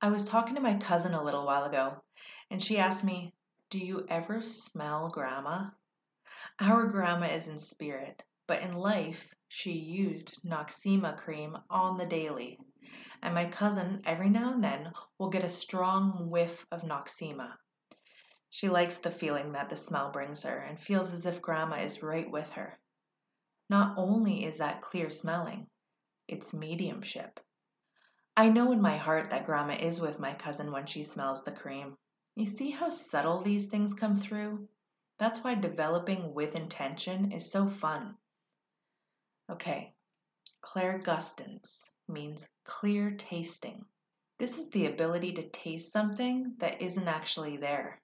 I 0.01 0.11
was 0.11 0.25
talking 0.25 0.55
to 0.55 0.61
my 0.61 0.75
cousin 0.75 1.13
a 1.13 1.25
little 1.25 1.45
while 1.45 1.65
ago, 1.65 2.05
and 2.53 2.63
she 2.63 2.79
asked 2.79 3.03
me, 3.03 3.35
Do 3.69 3.81
you 3.81 4.07
ever 4.09 4.41
smell 4.41 5.09
grandma? 5.09 5.71
Our 6.61 6.87
grandma 6.87 7.35
is 7.35 7.49
in 7.49 7.59
spirit, 7.59 8.23
but 8.47 8.63
in 8.63 8.75
life, 8.75 9.35
she 9.49 9.73
used 9.73 10.39
Noxzema 10.45 11.19
cream 11.19 11.59
on 11.69 11.99
the 11.99 12.07
daily. 12.07 12.61
And 13.23 13.35
my 13.35 13.47
cousin, 13.47 14.03
every 14.05 14.29
now 14.29 14.53
and 14.53 14.63
then, 14.63 14.93
will 15.19 15.31
get 15.31 15.45
a 15.45 15.49
strong 15.49 16.29
whiff 16.31 16.67
of 16.71 16.83
noxzema. 16.83 17.57
She 18.51 18.69
likes 18.69 18.99
the 18.99 19.11
feeling 19.11 19.53
that 19.53 19.69
the 19.69 19.77
smell 19.77 20.11
brings 20.11 20.43
her 20.43 20.59
and 20.59 20.79
feels 20.79 21.13
as 21.13 21.27
if 21.27 21.43
grandma 21.43 21.77
is 21.83 22.03
right 22.03 22.31
with 22.31 22.51
her. 22.53 22.79
Not 23.69 23.99
only 23.99 24.45
is 24.45 24.59
that 24.59 24.83
clear 24.83 25.11
smelling, 25.11 25.69
it's 26.29 26.55
mediumship. 26.55 27.41
I 28.37 28.49
know 28.49 28.73
in 28.73 28.81
my 28.81 28.97
heart 28.97 29.31
that 29.31 29.47
grandma 29.47 29.75
is 29.75 30.01
with 30.01 30.19
my 30.19 30.35
cousin 30.35 30.71
when 30.71 30.87
she 30.87 31.03
smells 31.03 31.43
the 31.43 31.53
cream. 31.53 31.97
You 32.35 32.47
see 32.47 32.71
how 32.71 32.91
subtle 32.91 33.43
these 33.43 33.67
things 33.67 33.95
come 33.95 34.17
through? 34.17 34.69
That's 35.19 35.43
why 35.43 35.55
developing 35.55 36.35
with 36.35 36.55
intention 36.55 37.33
is 37.33 37.51
so 37.51 37.69
fun. 37.69 38.19
Okay, 39.51 39.95
clairgustance 40.61 41.91
means 42.09 42.49
clear 42.65 43.11
tasting. 43.13 43.85
This 44.39 44.59
is 44.59 44.69
the 44.71 44.87
ability 44.87 45.33
to 45.33 45.49
taste 45.49 45.93
something 45.93 46.55
that 46.59 46.83
isn't 46.83 47.09
actually 47.09 47.57
there. 47.57 48.03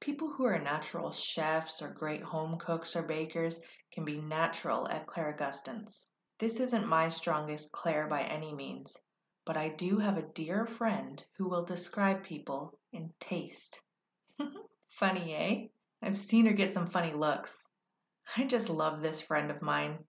People 0.00 0.28
who 0.28 0.44
are 0.44 0.58
natural 0.58 1.12
chefs 1.12 1.80
or 1.80 1.88
great 1.88 2.22
home 2.22 2.58
cooks 2.58 2.96
or 2.96 3.02
bakers 3.02 3.60
can 3.92 4.04
be 4.04 4.20
natural 4.20 4.88
at 4.88 5.06
clairgustance. 5.06 6.06
This 6.38 6.60
isn't 6.60 6.86
my 6.86 7.08
strongest 7.08 7.72
clair 7.72 8.06
by 8.06 8.22
any 8.22 8.54
means, 8.54 8.96
but 9.46 9.56
I 9.56 9.70
do 9.70 9.98
have 9.98 10.18
a 10.18 10.32
dear 10.34 10.66
friend 10.66 11.24
who 11.38 11.48
will 11.48 11.64
describe 11.64 12.24
people 12.24 12.78
in 12.92 13.14
taste. 13.20 13.80
funny, 14.88 15.34
eh? 15.34 15.68
I've 16.02 16.18
seen 16.18 16.46
her 16.46 16.52
get 16.52 16.74
some 16.74 16.88
funny 16.88 17.12
looks. 17.12 17.66
I 18.36 18.44
just 18.44 18.68
love 18.68 19.00
this 19.00 19.20
friend 19.20 19.50
of 19.50 19.62
mine. 19.62 20.04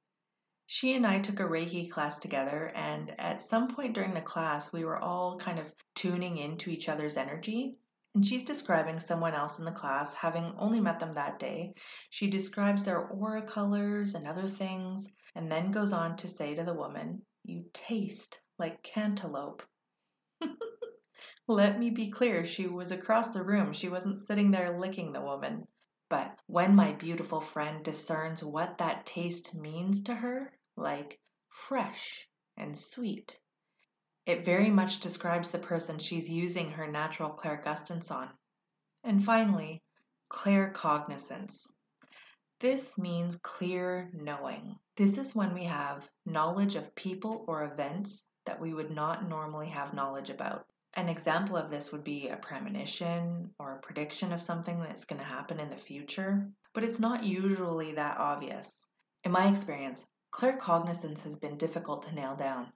She 0.69 0.93
and 0.95 1.07
I 1.07 1.19
took 1.19 1.39
a 1.39 1.43
Reiki 1.43 1.89
class 1.89 2.19
together, 2.19 2.73
and 2.75 3.17
at 3.17 3.41
some 3.41 3.73
point 3.73 3.95
during 3.95 4.13
the 4.13 4.21
class, 4.21 4.73
we 4.73 4.83
were 4.83 4.99
all 4.99 5.37
kind 5.39 5.59
of 5.59 5.73
tuning 5.95 6.37
into 6.37 6.69
each 6.69 6.89
other's 6.89 7.15
energy. 7.15 7.77
And 8.13 8.25
she's 8.25 8.43
describing 8.43 8.99
someone 8.99 9.33
else 9.33 9.59
in 9.59 9.65
the 9.65 9.71
class, 9.71 10.13
having 10.13 10.53
only 10.57 10.81
met 10.81 10.99
them 10.99 11.13
that 11.13 11.39
day. 11.39 11.73
She 12.09 12.29
describes 12.29 12.83
their 12.83 13.07
aura 13.07 13.43
colors 13.43 14.13
and 14.13 14.27
other 14.27 14.45
things, 14.45 15.07
and 15.35 15.49
then 15.49 15.71
goes 15.71 15.93
on 15.93 16.17
to 16.17 16.27
say 16.27 16.53
to 16.53 16.65
the 16.65 16.73
woman, 16.73 17.25
You 17.45 17.69
taste 17.71 18.41
like 18.59 18.83
cantaloupe. 18.83 19.63
Let 21.47 21.79
me 21.79 21.91
be 21.91 22.11
clear, 22.11 22.43
she 22.45 22.67
was 22.67 22.91
across 22.91 23.29
the 23.29 23.43
room. 23.43 23.71
She 23.71 23.87
wasn't 23.87 24.19
sitting 24.19 24.51
there 24.51 24.77
licking 24.77 25.13
the 25.13 25.21
woman. 25.21 25.65
But 26.09 26.37
when 26.47 26.75
my 26.75 26.91
beautiful 26.91 27.39
friend 27.39 27.83
discerns 27.83 28.43
what 28.43 28.77
that 28.79 29.05
taste 29.05 29.55
means 29.55 30.01
to 30.03 30.15
her, 30.15 30.53
like 30.77 31.19
fresh 31.49 32.27
and 32.55 32.77
sweet, 32.77 33.39
it 34.27 34.45
very 34.45 34.67
mm. 34.67 34.73
much 34.73 34.99
describes 34.99 35.51
the 35.51 35.59
person 35.59 35.97
she's 35.97 36.29
using 36.29 36.71
her 36.71 36.85
natural 36.85 37.29
clairgustance 37.29 38.11
on. 38.11 38.29
And 39.03 39.23
finally, 39.23 39.81
claircognizance. 40.29 41.65
This 42.59 42.97
means 42.97 43.37
clear 43.41 44.11
knowing. 44.13 44.75
This 44.97 45.17
is 45.17 45.35
when 45.35 45.53
we 45.53 45.63
have 45.63 46.09
knowledge 46.25 46.75
of 46.75 46.95
people 46.95 47.45
or 47.47 47.63
events 47.63 48.25
that 48.45 48.59
we 48.59 48.73
would 48.73 48.91
not 48.91 49.29
normally 49.29 49.69
have 49.69 49.93
knowledge 49.93 50.29
about. 50.29 50.65
An 50.95 51.07
example 51.07 51.55
of 51.55 51.69
this 51.69 51.91
would 51.91 52.03
be 52.03 52.27
a 52.27 52.37
premonition 52.37 53.51
or 53.59 53.75
a 53.75 53.81
prediction 53.81 54.33
of 54.33 54.41
something 54.41 54.79
that's 54.79 55.05
going 55.05 55.19
to 55.19 55.25
happen 55.25 55.59
in 55.59 55.69
the 55.69 55.77
future, 55.77 56.49
but 56.73 56.83
it's 56.83 56.99
not 56.99 57.23
usually 57.23 57.93
that 57.93 58.17
obvious. 58.17 58.83
In 59.23 59.31
my 59.31 59.47
experience, 59.47 60.03
claircognizance 60.31 61.21
has 61.21 61.35
been 61.35 61.57
difficult 61.57 62.03
to 62.03 62.15
nail 62.15 62.35
down 62.35 62.67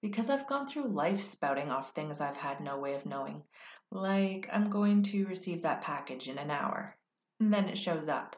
because 0.00 0.30
I've 0.30 0.46
gone 0.46 0.66
through 0.66 0.88
life 0.88 1.22
spouting 1.22 1.70
off 1.70 1.92
things 1.92 2.20
I've 2.20 2.36
had 2.36 2.60
no 2.60 2.78
way 2.78 2.94
of 2.94 3.06
knowing, 3.06 3.42
like 3.90 4.48
I'm 4.52 4.70
going 4.70 5.02
to 5.04 5.26
receive 5.26 5.62
that 5.62 5.82
package 5.82 6.28
in 6.28 6.38
an 6.38 6.50
hour, 6.50 6.96
and 7.40 7.52
then 7.52 7.68
it 7.68 7.78
shows 7.78 8.08
up. 8.08 8.36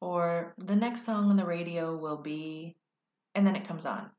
Or 0.00 0.54
the 0.58 0.76
next 0.76 1.04
song 1.04 1.30
on 1.30 1.36
the 1.36 1.44
radio 1.44 1.96
will 1.96 2.22
be, 2.22 2.76
and 3.34 3.46
then 3.46 3.56
it 3.56 3.68
comes 3.68 3.86
on 3.86 4.10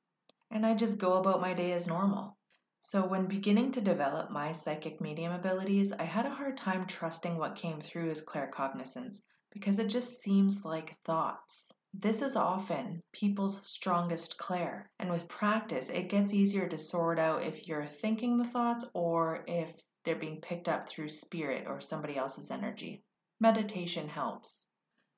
and 0.54 0.66
I 0.68 0.76
just 0.76 1.00
go 1.00 1.14
about 1.14 1.42
my 1.42 1.54
day 1.54 1.72
as 1.74 1.88
normal. 1.88 2.38
So, 2.80 3.04
when 3.06 3.26
beginning 3.26 3.72
to 3.72 3.82
develop 3.82 4.30
my 4.30 4.52
psychic 4.52 5.02
medium 5.02 5.34
abilities, 5.34 5.92
I 5.92 6.04
had 6.04 6.28
a 6.28 6.34
hard 6.34 6.58
time 6.58 6.86
trusting 6.86 7.38
what 7.38 7.56
came 7.56 7.82
through 7.82 8.12
as 8.12 8.22
claircognizance 8.22 9.22
because 9.52 9.80
it 9.80 9.88
just 9.88 10.22
seems 10.22 10.64
like 10.64 10.96
thoughts. 11.06 11.72
This 11.94 12.22
is 12.22 12.36
often 12.36 13.02
people's 13.12 13.60
strongest 13.68 14.38
clair, 14.38 14.92
and 15.00 15.12
with 15.12 15.28
practice, 15.28 15.90
it 15.90 16.10
gets 16.10 16.34
easier 16.34 16.68
to 16.68 16.78
sort 16.78 17.20
out 17.20 17.44
if 17.44 17.68
you're 17.68 17.86
thinking 17.86 18.38
the 18.38 18.48
thoughts 18.48 18.86
or 18.94 19.46
if 19.48 19.80
they're 20.04 20.16
being 20.16 20.42
picked 20.42 20.68
up 20.68 20.88
through 20.90 21.10
spirit 21.10 21.68
or 21.68 21.80
somebody 21.80 22.18
else's 22.18 22.52
energy. 22.52 23.04
Meditation 23.40 24.10
helps. 24.10 24.66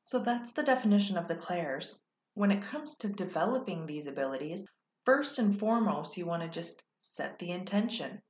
So, 0.04 0.20
that's 0.20 0.52
the 0.52 0.64
definition 0.64 1.18
of 1.18 1.28
the 1.28 1.36
clairs. 1.36 2.00
When 2.34 2.52
it 2.52 2.62
comes 2.62 2.96
to 2.98 3.10
developing 3.10 3.86
these 3.86 4.08
abilities, 4.08 4.68
First 5.06 5.38
and 5.38 5.60
foremost, 5.60 6.18
you 6.18 6.26
want 6.26 6.42
to 6.42 6.50
just 6.50 6.82
set 7.00 7.38
the 7.38 7.52
intention. 7.52 8.24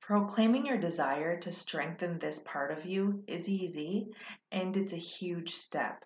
Proclaiming 0.00 0.66
your 0.66 0.76
desire 0.76 1.38
to 1.38 1.52
strengthen 1.52 2.18
this 2.18 2.42
part 2.42 2.76
of 2.76 2.84
you 2.84 3.22
is 3.28 3.48
easy 3.48 4.08
and 4.50 4.76
it's 4.76 4.92
a 4.92 4.96
huge 4.96 5.54
step. 5.54 6.04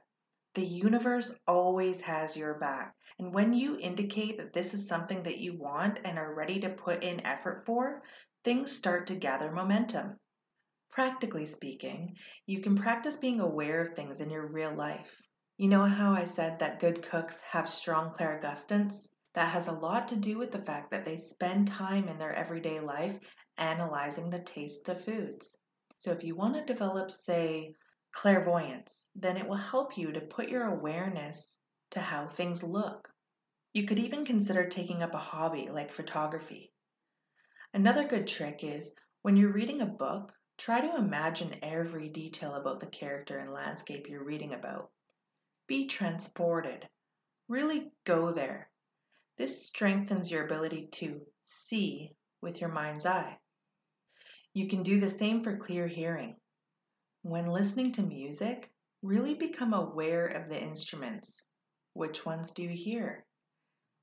The 0.55 0.67
universe 0.67 1.33
always 1.47 2.01
has 2.01 2.37
your 2.37 2.55
back. 2.55 2.97
And 3.19 3.33
when 3.33 3.53
you 3.53 3.79
indicate 3.79 4.37
that 4.39 4.53
this 4.53 4.75
is 4.75 4.89
something 4.89 5.23
that 5.23 5.39
you 5.39 5.57
want 5.57 6.01
and 6.05 6.19
are 6.19 6.35
ready 6.35 6.59
to 6.61 6.71
put 6.71 7.05
in 7.05 7.25
effort 7.25 7.65
for, 7.67 8.03
things 8.43 8.73
start 8.73 9.07
to 9.07 9.15
gather 9.15 9.53
momentum. 9.53 10.19
Practically 10.91 11.47
speaking, 11.47 12.17
you 12.47 12.61
can 12.61 12.77
practice 12.77 13.15
being 13.15 13.39
aware 13.39 13.81
of 13.81 13.95
things 13.95 14.21
in 14.21 14.29
your 14.29 14.49
real 14.49 14.75
life. 14.75 15.23
You 15.57 15.69
know 15.69 15.85
how 15.85 16.15
I 16.15 16.25
said 16.25 16.59
that 16.59 16.81
good 16.81 17.03
cooks 17.03 17.39
have 17.43 17.69
strong 17.69 18.11
clairgustance? 18.11 19.09
That 19.35 19.53
has 19.53 19.69
a 19.69 19.73
lot 19.73 20.09
to 20.09 20.17
do 20.17 20.37
with 20.37 20.51
the 20.51 20.63
fact 20.63 20.91
that 20.91 21.05
they 21.05 21.17
spend 21.17 21.69
time 21.69 22.09
in 22.09 22.19
their 22.19 22.33
everyday 22.33 22.81
life 22.81 23.21
analyzing 23.57 24.31
the 24.31 24.41
tastes 24.41 24.89
of 24.89 25.05
foods. 25.05 25.57
So, 25.99 26.11
if 26.11 26.25
you 26.25 26.35
want 26.35 26.55
to 26.55 26.65
develop, 26.65 27.13
say, 27.13 27.77
clairvoyance, 28.13 29.09
then 29.15 29.37
it 29.37 29.47
will 29.47 29.57
help 29.57 29.97
you 29.97 30.13
to 30.13 30.21
put 30.21 30.49
your 30.49 30.65
awareness 30.65 31.59
to 31.91 32.01
how 32.01 32.29
things 32.29 32.63
look. 32.63 33.09
You 33.73 33.87
could 33.87 33.99
even 33.99 34.25
consider 34.25 34.67
taking 34.67 35.03
up 35.03 35.15
a 35.15 35.19
hobby 35.19 35.69
like 35.71 35.93
photography. 35.93 36.73
Another 37.73 38.07
good 38.07 38.27
trick 38.27 38.65
is 38.65 38.93
when 39.23 39.37
you're 39.37 39.53
reading 39.53 39.81
a 39.81 39.87
book, 39.87 40.33
try 40.59 40.81
to 40.81 40.97
imagine 40.97 41.57
every 41.63 42.09
detail 42.09 42.55
about 42.55 42.81
the 42.81 42.87
character 42.87 43.39
and 43.39 43.53
landscape 43.53 44.09
you're 44.09 44.25
reading 44.25 44.55
about. 44.55 44.91
Be 45.67 45.87
transported. 45.87 46.89
Really 47.49 47.93
go 48.05 48.33
there. 48.33 48.71
This 49.39 49.67
strengthens 49.67 50.31
your 50.31 50.45
ability 50.45 50.89
to 50.93 51.21
see 51.45 52.17
with 52.43 52.61
your 52.61 52.71
mind's 52.71 53.07
eye. 53.07 53.39
You 54.53 54.69
can 54.69 54.83
do 54.83 54.99
the 54.99 55.09
same 55.09 55.45
for 55.45 55.57
clear 55.57 55.87
hearing. 55.87 56.37
When 57.23 57.47
listening 57.47 57.93
to 57.93 58.03
music, 58.03 58.73
Really 59.03 59.33
become 59.33 59.73
aware 59.73 60.27
of 60.27 60.51
the 60.51 60.61
instruments. 60.61 61.47
Which 61.95 62.27
ones 62.27 62.51
do 62.51 62.63
you 62.63 62.69
hear? 62.69 63.25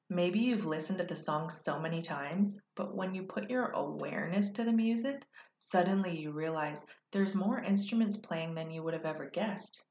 Maybe 0.10 0.40
you've 0.40 0.66
listened 0.66 0.98
to 0.98 1.06
the 1.06 1.16
song 1.16 1.52
so 1.52 1.80
many 1.80 2.02
times, 2.02 2.60
but 2.76 2.96
when 2.96 3.14
you 3.14 3.22
put 3.22 3.52
your 3.52 3.68
awareness 3.68 4.50
to 4.54 4.64
the 4.64 4.72
music, 4.72 5.24
suddenly 5.60 6.20
you 6.20 6.32
realize 6.32 6.84
there's 7.12 7.36
more 7.36 7.60
instruments 7.60 8.18
playing 8.18 8.56
than 8.56 8.72
you 8.72 8.82
would 8.82 8.96
have 8.96 9.06
ever 9.06 9.30
guessed. 9.30 9.86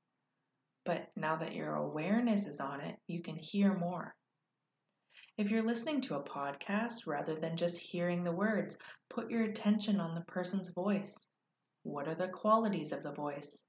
But 0.84 1.12
now 1.14 1.36
that 1.36 1.54
your 1.54 1.76
awareness 1.76 2.48
is 2.48 2.58
on 2.58 2.80
it, 2.80 2.98
you 3.06 3.22
can 3.22 3.36
hear 3.36 3.78
more. 3.78 4.16
If 5.38 5.52
you're 5.52 5.62
listening 5.62 6.00
to 6.00 6.16
a 6.16 6.24
podcast 6.24 7.06
rather 7.06 7.36
than 7.36 7.56
just 7.56 7.78
hearing 7.78 8.24
the 8.24 8.32
words, 8.32 8.76
put 9.08 9.30
your 9.30 9.44
attention 9.44 10.00
on 10.00 10.16
the 10.16 10.22
person's 10.22 10.70
voice. 10.70 11.28
What 11.88 12.08
are 12.08 12.16
the 12.16 12.26
qualities 12.26 12.90
of 12.90 13.04
the 13.04 13.12
voice? 13.12 13.62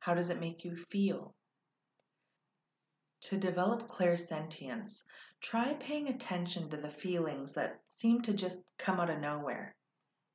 How 0.00 0.14
does 0.14 0.30
it 0.30 0.40
make 0.40 0.64
you 0.64 0.74
feel? 0.74 1.34
To 3.20 3.36
develop 3.36 3.86
clairsentience, 3.86 5.02
try 5.42 5.74
paying 5.74 6.08
attention 6.08 6.70
to 6.70 6.78
the 6.78 6.88
feelings 6.88 7.52
that 7.52 7.82
seem 7.86 8.22
to 8.22 8.32
just 8.32 8.62
come 8.78 8.98
out 8.98 9.10
of 9.10 9.20
nowhere. 9.20 9.76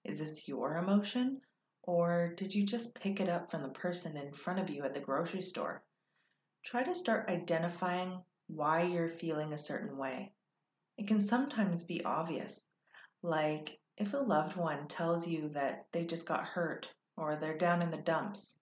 Is 0.04 0.20
this 0.20 0.48
your 0.48 0.78
emotion? 0.78 1.42
Or 1.82 2.36
did 2.38 2.54
you 2.54 2.68
just 2.68 2.94
pick 2.94 3.20
it 3.20 3.30
up 3.30 3.50
from 3.50 3.63
the 3.63 3.70
person 3.70 4.16
in 4.16 4.32
front 4.32 4.60
of 4.60 4.70
you 4.70 4.84
at 4.84 4.94
the 4.94 5.00
grocery 5.00 5.42
store? 5.42 5.84
Try 6.63 6.84
to 6.84 6.94
start 6.94 7.30
identifying 7.30 8.24
why 8.46 8.84
you're 8.84 9.10
feeling 9.10 9.54
a 9.54 9.58
certain 9.58 9.98
way. 9.98 10.34
It 11.00 11.08
can 11.08 11.20
sometimes 11.20 11.84
be 11.84 12.06
obvious, 12.06 12.70
like 13.24 13.80
if 13.98 14.13
a 14.13 14.18
loved 14.18 14.56
one 14.56 14.88
tells 14.88 15.28
you 15.28 15.50
that 15.50 15.88
they 15.92 16.06
just 16.06 16.28
got 16.28 16.46
hurt 16.46 16.88
or 17.17 17.36
they're 17.36 17.58
down 17.58 17.82
in 17.82 17.91
the 17.91 17.98
dumps. 17.98 18.58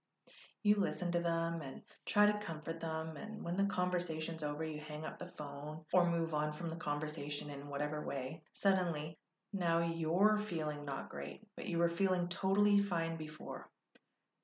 You 0.63 0.75
listen 0.75 1.11
to 1.13 1.19
them 1.19 1.61
and 1.61 1.81
try 2.05 2.25
to 2.25 2.37
comfort 2.39 2.79
them, 2.79 3.17
and 3.17 3.43
when 3.43 3.57
the 3.57 3.65
conversation's 3.65 4.43
over, 4.43 4.63
you 4.63 4.79
hang 4.79 5.05
up 5.05 5.17
the 5.17 5.31
phone 5.37 5.83
or 5.91 6.09
move 6.09 6.33
on 6.33 6.53
from 6.53 6.69
the 6.69 6.75
conversation 6.75 7.49
in 7.49 7.67
whatever 7.67 8.05
way. 8.05 8.43
Suddenly, 8.53 9.17
now 9.53 9.79
you're 9.79 10.37
feeling 10.37 10.85
not 10.85 11.09
great, 11.09 11.41
but 11.55 11.67
you 11.67 11.77
were 11.77 11.89
feeling 11.89 12.27
totally 12.27 12.79
fine 12.79 13.17
before. 13.17 13.69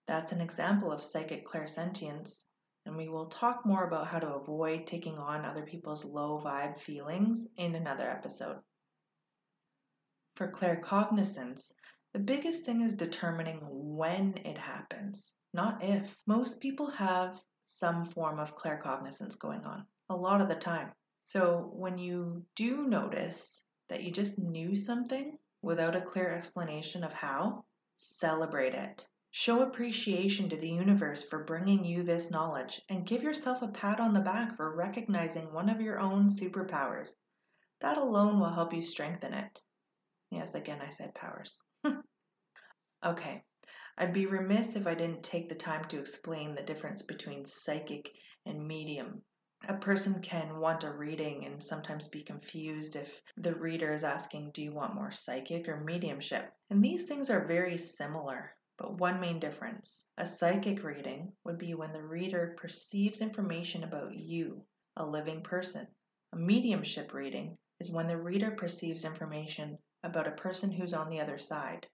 That's 0.08 0.32
an 0.32 0.42
example 0.42 0.92
of 0.92 1.04
psychic 1.04 1.48
clairsentience 1.48 2.46
and 2.88 2.96
we 2.96 3.10
will 3.10 3.26
talk 3.26 3.66
more 3.66 3.86
about 3.86 4.08
how 4.08 4.18
to 4.18 4.36
avoid 4.36 4.88
taking 4.88 5.18
on 5.18 5.44
other 5.44 5.64
people's 5.64 6.06
low 6.06 6.42
vibe 6.44 6.80
feelings 6.80 7.46
in 7.58 7.76
another 7.76 8.10
episode. 8.10 8.58
For 10.38 10.50
claircognizance, 10.50 11.74
the 12.18 12.24
biggest 12.24 12.66
thing 12.66 12.82
is 12.82 12.96
determining 12.96 13.60
when 13.62 14.34
it 14.44 14.58
happens, 14.58 15.34
not 15.54 15.84
if. 15.84 16.18
Most 16.26 16.60
people 16.60 16.90
have 16.90 17.40
some 17.64 18.06
form 18.06 18.40
of 18.40 18.56
claircognizance 18.56 19.38
going 19.38 19.64
on 19.68 19.86
a 20.10 20.16
lot 20.16 20.42
of 20.42 20.48
the 20.48 20.56
time. 20.56 20.92
So 21.20 21.70
when 21.74 22.00
you 22.00 22.44
do 22.56 22.88
notice 22.88 23.68
that 23.90 24.02
you 24.02 24.10
just 24.10 24.40
knew 24.40 24.76
something 24.76 25.38
without 25.62 25.96
a 25.96 26.02
clear 26.02 26.32
explanation 26.32 27.04
of 27.04 27.14
how, 27.14 27.66
celebrate 27.98 28.74
it. 28.74 29.08
Show 29.30 29.62
appreciation 29.62 30.50
to 30.50 30.58
the 30.58 30.72
universe 30.72 31.22
for 31.22 31.44
bringing 31.44 31.86
you 31.86 32.02
this 32.02 32.32
knowledge 32.32 32.82
and 32.90 33.06
give 33.06 33.22
yourself 33.22 33.62
a 33.62 33.68
pat 33.68 34.00
on 34.00 34.16
the 34.16 34.22
back 34.22 34.58
for 34.58 34.76
recognizing 34.76 35.54
one 35.54 35.70
of 35.70 35.82
your 35.82 36.00
own 36.00 36.30
superpowers. 36.30 37.12
That 37.82 38.00
alone 38.00 38.40
will 38.40 38.50
help 38.50 38.74
you 38.74 38.82
strengthen 38.82 39.36
it. 39.36 39.62
Yes, 40.32 40.56
again, 40.56 40.80
I 40.82 40.90
said 40.90 41.14
powers. 41.14 41.62
okay, 43.06 43.44
I'd 43.98 44.14
be 44.14 44.26
remiss 44.26 44.76
if 44.76 44.88
I 44.88 44.96
didn't 44.96 45.24
take 45.24 45.50
the 45.50 45.56
time 45.56 45.86
to 45.86 46.00
explain 46.00 46.54
the 46.54 46.62
difference 46.62 47.02
between 47.02 47.46
psychic 47.46 48.12
and 48.46 48.68
medium. 48.68 49.24
A 49.68 49.74
person 49.74 50.22
can 50.22 50.60
want 50.60 50.84
a 50.84 50.92
reading 50.92 51.46
and 51.46 51.64
sometimes 51.64 52.08
be 52.08 52.22
confused 52.22 52.96
if 52.96 53.22
the 53.38 53.56
reader 53.56 53.92
is 53.92 54.04
asking, 54.04 54.52
Do 54.52 54.62
you 54.62 54.72
want 54.72 54.94
more 54.94 55.12
psychic 55.12 55.68
or 55.68 55.80
mediumship? 55.80 56.54
And 56.70 56.84
these 56.84 57.06
things 57.06 57.30
are 57.30 57.46
very 57.46 57.78
similar. 57.78 58.56
But 58.78 59.00
one 59.00 59.20
main 59.20 59.40
difference 59.40 60.06
a 60.18 60.28
psychic 60.28 60.84
reading 60.84 61.34
would 61.44 61.58
be 61.58 61.74
when 61.74 61.94
the 61.94 62.04
reader 62.04 62.56
perceives 62.58 63.22
information 63.22 63.84
about 63.84 64.16
you, 64.16 64.64
a 64.96 65.04
living 65.04 65.42
person. 65.42 65.88
A 66.34 66.38
mediumship 66.38 67.14
reading 67.14 67.58
is 67.80 67.90
when 67.90 68.06
the 68.06 68.22
reader 68.22 68.52
perceives 68.52 69.06
information 69.06 69.80
about 70.04 70.28
a 70.28 70.32
person 70.32 70.72
who's 70.72 70.94
on 70.94 71.10
the 71.10 71.20
other 71.20 71.40
side, 71.40 71.88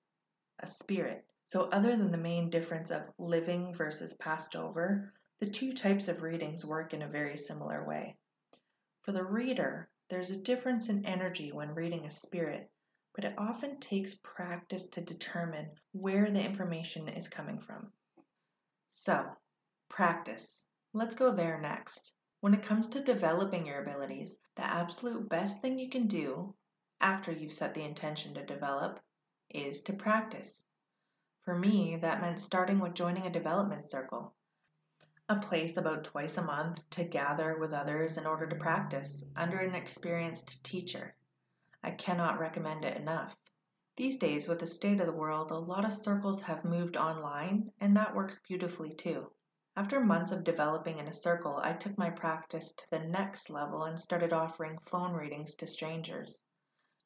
a 0.60 0.68
spirit. 0.68 1.26
So, 1.44 1.63
other 1.70 1.96
than 1.96 2.12
the 2.12 2.18
main 2.18 2.50
difference 2.50 2.92
of 2.92 3.12
living 3.18 3.74
versus 3.74 4.13
passed 4.13 4.56
over, 4.56 5.13
the 5.39 5.50
two 5.50 5.74
types 5.74 6.08
of 6.08 6.22
readings 6.22 6.66
work 6.66 6.94
in 6.94 7.02
a 7.02 7.08
very 7.08 7.38
similar 7.38 7.86
way. 7.86 8.18
For 9.02 9.12
the 9.12 9.24
reader, 9.24 9.89
there's 10.10 10.32
a 10.32 10.38
difference 10.38 10.89
in 10.89 11.06
energy 11.06 11.52
when 11.52 11.76
reading 11.76 12.06
a 12.06 12.12
spirit 12.12 12.70
but 13.16 13.26
it 13.26 13.36
often 13.38 13.80
takes 13.80 14.16
practice 14.24 14.89
to 14.89 15.02
determine 15.02 15.70
where 15.92 16.32
the 16.32 16.44
information 16.44 17.08
is 17.08 17.28
coming 17.28 17.60
from. 17.60 17.92
So, 18.89 19.24
practice. 19.88 20.66
Let's 20.94 21.16
go 21.16 21.32
there 21.32 21.62
next. 21.62 22.13
When 22.39 22.56
it 22.56 22.63
comes 22.63 22.89
to 22.89 23.04
developing 23.04 23.66
your 23.66 23.84
abilities, 23.84 24.38
the 24.56 24.66
absolute 24.66 25.30
best 25.30 25.62
thing 25.62 25.78
you 25.78 25.89
can 25.89 26.08
do 26.08 26.56
after 27.02 27.32
you've 27.32 27.54
set 27.54 27.76
the 27.76 27.84
intention 27.84 28.34
to 28.34 28.46
develop 28.46 29.00
is 29.54 29.82
to 29.82 29.94
practice. 29.94 30.63
For 31.44 31.56
me, 31.56 31.98
that 31.98 32.22
meant 32.22 32.39
starting 32.39 32.80
with 32.80 32.94
joining 32.94 33.28
a 33.28 33.32
development 33.32 33.86
circle, 33.86 34.34
a 35.30 35.39
place 35.39 35.78
about 35.78 36.04
twice 36.04 36.38
a 36.38 36.44
month 36.44 36.82
to 36.92 37.04
gather 37.04 37.58
with 37.58 37.72
others 37.72 38.18
in 38.18 38.26
order 38.26 38.48
to 38.48 38.56
practice 38.56 39.24
under 39.36 39.60
an 39.60 39.76
experienced 39.76 40.63
teacher. 40.63 41.16
I 41.84 41.92
cannot 41.92 42.39
recommend 42.39 42.86
it 42.86 42.98
enough. 42.98 43.36
These 43.96 44.18
days, 44.18 44.48
with 44.48 44.60
the 44.60 44.66
state 44.66 45.00
of 45.00 45.06
the 45.06 45.13
world, 45.13 45.52
a 45.52 45.58
lot 45.58 45.86
of 45.86 45.94
circles 45.94 46.42
have 46.42 46.66
moved 46.66 46.98
online, 46.98 47.72
and 47.80 47.96
that 47.96 48.16
works 48.16 48.42
beautifully 48.48 48.94
too. 48.96 49.32
After 49.76 50.00
months 50.00 50.32
of 50.32 50.44
developing 50.44 51.00
in 51.00 51.08
a 51.08 51.13
circle, 51.13 51.58
I 51.58 51.74
took 51.74 51.98
my 51.98 52.10
practice 52.10 52.74
to 52.74 52.89
the 52.89 53.00
next 53.00 53.50
level 53.50 53.84
and 53.84 54.00
started 54.00 54.32
offering 54.32 54.78
phone 54.86 55.13
readings 55.13 55.56
to 55.56 55.68
strangers. 55.68 56.44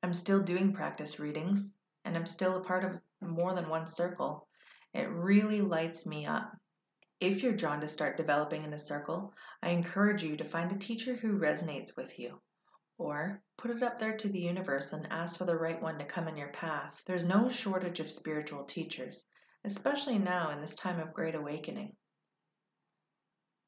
I'm 0.04 0.14
still 0.14 0.42
doing 0.42 0.74
practice 0.74 1.20
readings, 1.20 1.72
and 2.08 2.16
I'm 2.16 2.26
still 2.26 2.56
a 2.56 2.64
part 2.64 2.86
of 2.86 3.02
more 3.22 3.54
than 3.54 3.68
one 3.68 3.86
circle. 3.86 4.48
It 4.94 5.10
really 5.10 5.60
lights 5.60 6.06
me 6.06 6.26
up. 6.26 6.56
If 7.20 7.44
you're 7.44 7.52
drawn 7.52 7.82
to 7.82 7.88
start 7.88 8.16
developing 8.16 8.64
in 8.64 8.74
a 8.74 8.80
circle, 8.80 9.34
I 9.62 9.70
encourage 9.72 10.24
you 10.24 10.38
to 10.38 10.46
find 10.46 10.72
a 10.72 10.80
teacher 10.80 11.16
who 11.16 11.38
resonates 11.38 11.98
with 11.98 12.18
you. 12.18 12.40
Or 12.98 13.42
put 13.58 13.72
it 13.72 13.84
up 13.84 14.00
there 14.00 14.16
to 14.16 14.30
the 14.30 14.40
universe 14.40 14.94
and 14.94 15.06
ask 15.12 15.38
for 15.38 15.44
the 15.44 15.58
right 15.58 15.82
one 15.82 16.00
to 16.00 16.06
come 16.06 16.30
in 16.30 16.38
your 16.38 16.54
path. 16.54 17.02
There's 17.06 17.26
no 17.26 17.50
shortage 17.50 18.00
of 18.00 18.10
spiritual 18.10 18.64
teachers, 18.64 19.26
especially 19.66 20.18
now 20.18 20.52
in 20.52 20.62
this 20.62 20.76
time 20.76 21.02
of 21.02 21.14
great 21.14 21.36
awakening. 21.36 21.94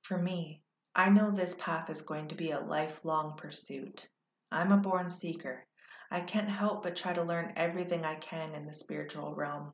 For 0.04 0.17
me, 0.17 0.63
I 0.95 1.10
know 1.10 1.30
this 1.30 1.56
path 1.60 1.89
is 1.89 2.02
going 2.02 2.30
to 2.30 2.36
be 2.36 2.52
a 2.52 2.62
lifelong 2.62 3.36
pursuit. 3.36 4.08
I'm 4.49 4.71
a 4.71 4.78
born 4.78 5.10
seeker. 5.10 5.67
I 6.12 6.22
can't 6.22 6.50
help 6.50 6.84
but 6.84 6.95
try 6.95 7.13
to 7.13 7.24
learn 7.24 7.54
everything 7.56 8.04
I 8.04 8.15
can 8.15 8.56
in 8.56 8.65
the 8.65 8.74
spiritual 8.74 9.36
realm. 9.36 9.74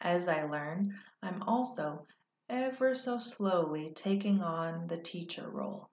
As 0.00 0.26
I 0.26 0.44
learn, 0.44 0.98
I'm 1.22 1.42
also 1.42 2.06
ever 2.48 2.94
so 2.94 3.18
slowly 3.18 3.92
taking 3.94 4.40
on 4.42 4.86
the 4.86 4.98
teacher 4.98 5.48
role. 5.50 5.90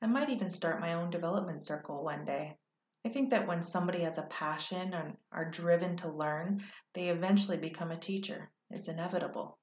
I 0.00 0.06
might 0.06 0.30
even 0.30 0.50
start 0.50 0.80
my 0.80 0.94
own 0.94 1.10
development 1.10 1.64
circle 1.64 2.02
one 2.02 2.24
day. 2.24 2.56
I 3.04 3.08
think 3.08 3.30
that 3.30 3.46
when 3.46 3.62
somebody 3.62 4.00
has 4.00 4.18
a 4.18 4.22
passion 4.22 4.94
and 4.94 5.16
are 5.32 5.50
driven 5.50 5.96
to 5.98 6.08
learn, 6.08 6.62
they 6.94 7.08
eventually 7.08 7.56
become 7.56 7.90
a 7.90 7.98
teacher. 7.98 8.50
It's 8.70 8.88
inevitable. 8.88 9.58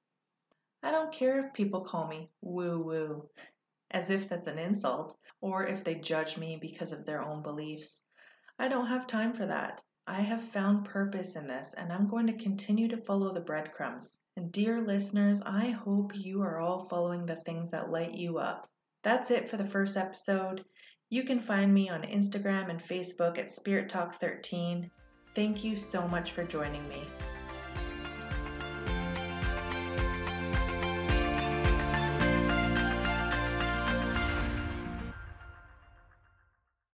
I 0.83 0.91
don't 0.91 1.11
care 1.13 1.45
if 1.45 1.53
people 1.53 1.81
call 1.81 2.07
me 2.07 2.29
woo 2.41 2.79
woo, 2.79 3.29
as 3.91 4.09
if 4.09 4.29
that's 4.29 4.47
an 4.47 4.59
insult, 4.59 5.17
or 5.41 5.65
if 5.65 5.83
they 5.83 5.95
judge 5.95 6.37
me 6.37 6.57
because 6.61 6.91
of 6.91 7.05
their 7.05 7.23
own 7.23 7.41
beliefs. 7.41 8.03
I 8.61 8.67
don't 8.67 8.87
have 8.87 9.07
time 9.07 9.31
for 9.31 9.45
that. 9.45 9.81
I 10.05 10.19
have 10.19 10.41
found 10.41 10.83
purpose 10.83 11.37
in 11.37 11.47
this, 11.47 11.73
and 11.77 11.93
I'm 11.93 12.09
going 12.09 12.27
to 12.27 12.43
continue 12.43 12.89
to 12.89 12.97
follow 12.97 13.33
the 13.33 13.39
breadcrumbs. 13.39 14.17
And 14.35 14.51
dear 14.51 14.81
listeners, 14.81 15.41
I 15.45 15.69
hope 15.69 16.11
you 16.13 16.41
are 16.41 16.59
all 16.59 16.89
following 16.89 17.25
the 17.25 17.37
things 17.37 17.71
that 17.71 17.89
light 17.89 18.13
you 18.13 18.37
up. 18.37 18.67
That's 19.01 19.31
it 19.31 19.49
for 19.49 19.55
the 19.55 19.67
first 19.67 19.95
episode. 19.95 20.65
You 21.09 21.23
can 21.23 21.39
find 21.39 21.73
me 21.73 21.89
on 21.89 22.01
Instagram 22.01 22.69
and 22.69 22.83
Facebook 22.83 23.37
at 23.37 23.49
Spirit 23.49 23.87
Talk 23.87 24.19
13. 24.19 24.91
Thank 25.35 25.63
you 25.63 25.77
so 25.77 26.05
much 26.07 26.31
for 26.31 26.43
joining 26.43 26.85
me. 26.89 27.03